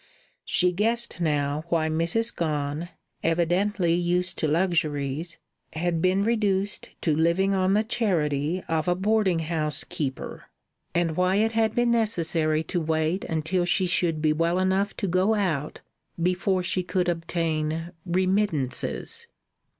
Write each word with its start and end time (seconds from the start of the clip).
She 0.45 0.71
guessed 0.71 1.19
now 1.21 1.63
why 1.69 1.87
Mrs. 1.87 2.35
Gone, 2.35 2.89
evidently 3.21 3.93
used 3.93 4.35
to 4.39 4.47
luxuries, 4.47 5.37
had 5.73 6.01
been 6.01 6.23
reduced 6.23 6.89
to 7.01 7.15
living 7.15 7.53
on 7.53 7.73
the 7.73 7.83
charity 7.83 8.63
of 8.67 8.87
a 8.87 8.95
boarding 8.95 9.37
house 9.41 9.83
keeper, 9.83 10.45
and 10.95 11.15
why 11.15 11.35
it 11.35 11.51
had 11.51 11.75
been 11.75 11.91
necessary 11.91 12.63
to 12.63 12.81
wait 12.81 13.25
until 13.25 13.63
she 13.63 13.85
should 13.85 14.23
be 14.23 14.33
well 14.33 14.57
enough 14.57 14.97
to 14.97 15.07
go 15.07 15.35
out 15.35 15.81
before 16.19 16.63
she 16.63 16.81
could 16.81 17.07
obtain 17.07 17.91
"remittances." 18.03 19.27